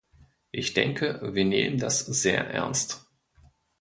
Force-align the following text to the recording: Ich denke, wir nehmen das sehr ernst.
Ich 0.49 0.73
denke, 0.73 1.19
wir 1.35 1.45
nehmen 1.45 1.77
das 1.77 1.99
sehr 1.99 2.47
ernst. 2.49 3.05